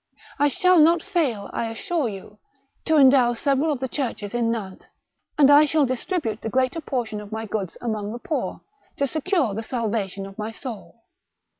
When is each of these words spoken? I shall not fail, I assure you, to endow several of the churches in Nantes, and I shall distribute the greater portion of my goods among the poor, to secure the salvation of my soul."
I 0.39 0.47
shall 0.47 0.79
not 0.79 1.03
fail, 1.03 1.51
I 1.53 1.69
assure 1.69 2.09
you, 2.09 2.39
to 2.85 2.97
endow 2.97 3.35
several 3.35 3.71
of 3.71 3.79
the 3.79 3.87
churches 3.87 4.33
in 4.33 4.49
Nantes, 4.49 4.87
and 5.37 5.51
I 5.51 5.65
shall 5.65 5.85
distribute 5.85 6.41
the 6.41 6.49
greater 6.49 6.81
portion 6.81 7.21
of 7.21 7.31
my 7.31 7.45
goods 7.45 7.77
among 7.81 8.11
the 8.11 8.17
poor, 8.17 8.61
to 8.97 9.05
secure 9.05 9.53
the 9.53 9.61
salvation 9.61 10.25
of 10.25 10.39
my 10.39 10.51
soul." 10.51 11.03